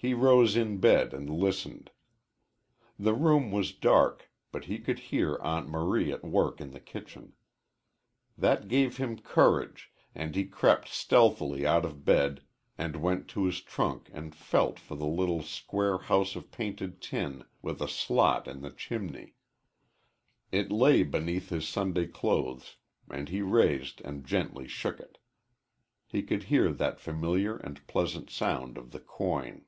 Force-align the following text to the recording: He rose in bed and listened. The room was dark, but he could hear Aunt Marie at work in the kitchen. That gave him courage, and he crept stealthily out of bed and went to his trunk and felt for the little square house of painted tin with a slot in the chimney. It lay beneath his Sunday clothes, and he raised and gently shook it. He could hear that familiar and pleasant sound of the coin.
He 0.00 0.14
rose 0.14 0.54
in 0.56 0.78
bed 0.78 1.12
and 1.12 1.28
listened. 1.28 1.90
The 3.00 3.14
room 3.14 3.50
was 3.50 3.72
dark, 3.72 4.30
but 4.52 4.66
he 4.66 4.78
could 4.78 5.00
hear 5.10 5.36
Aunt 5.42 5.68
Marie 5.68 6.12
at 6.12 6.22
work 6.22 6.60
in 6.60 6.70
the 6.70 6.78
kitchen. 6.78 7.32
That 8.36 8.68
gave 8.68 8.98
him 8.98 9.18
courage, 9.18 9.90
and 10.14 10.36
he 10.36 10.44
crept 10.44 10.86
stealthily 10.88 11.66
out 11.66 11.84
of 11.84 12.04
bed 12.04 12.42
and 12.78 13.02
went 13.02 13.26
to 13.30 13.44
his 13.46 13.60
trunk 13.60 14.08
and 14.12 14.36
felt 14.36 14.78
for 14.78 14.94
the 14.94 15.04
little 15.04 15.42
square 15.42 15.98
house 15.98 16.36
of 16.36 16.52
painted 16.52 17.02
tin 17.02 17.44
with 17.60 17.80
a 17.82 17.88
slot 17.88 18.46
in 18.46 18.60
the 18.62 18.70
chimney. 18.70 19.34
It 20.52 20.70
lay 20.70 21.02
beneath 21.02 21.48
his 21.48 21.66
Sunday 21.68 22.06
clothes, 22.06 22.76
and 23.10 23.28
he 23.30 23.42
raised 23.42 24.00
and 24.02 24.24
gently 24.24 24.68
shook 24.68 25.00
it. 25.00 25.18
He 26.06 26.22
could 26.22 26.44
hear 26.44 26.70
that 26.72 27.00
familiar 27.00 27.56
and 27.56 27.84
pleasant 27.88 28.30
sound 28.30 28.78
of 28.78 28.92
the 28.92 29.00
coin. 29.00 29.64